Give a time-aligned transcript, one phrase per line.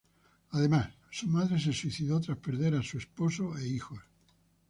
[0.49, 3.99] Además, su madre se suicidó tras perder a su esposo e hijos.